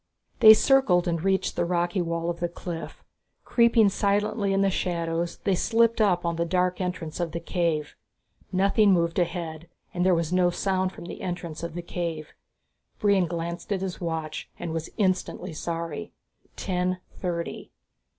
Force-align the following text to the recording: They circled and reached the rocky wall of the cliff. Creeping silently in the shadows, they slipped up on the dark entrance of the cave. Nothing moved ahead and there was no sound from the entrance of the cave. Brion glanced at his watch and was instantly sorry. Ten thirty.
They 0.39 0.55
circled 0.55 1.07
and 1.07 1.23
reached 1.23 1.55
the 1.55 1.63
rocky 1.63 2.01
wall 2.01 2.31
of 2.31 2.39
the 2.39 2.49
cliff. 2.49 3.03
Creeping 3.45 3.89
silently 3.89 4.51
in 4.51 4.61
the 4.61 4.71
shadows, 4.71 5.37
they 5.43 5.53
slipped 5.53 6.01
up 6.01 6.25
on 6.25 6.37
the 6.37 6.43
dark 6.43 6.81
entrance 6.81 7.19
of 7.19 7.33
the 7.33 7.39
cave. 7.39 7.95
Nothing 8.51 8.93
moved 8.93 9.19
ahead 9.19 9.69
and 9.93 10.03
there 10.03 10.15
was 10.15 10.33
no 10.33 10.49
sound 10.49 10.91
from 10.91 11.05
the 11.05 11.21
entrance 11.21 11.61
of 11.61 11.75
the 11.75 11.83
cave. 11.83 12.33
Brion 12.97 13.27
glanced 13.27 13.71
at 13.71 13.81
his 13.81 14.01
watch 14.01 14.49
and 14.57 14.73
was 14.73 14.89
instantly 14.97 15.53
sorry. 15.53 16.11
Ten 16.55 16.97
thirty. 17.13 17.69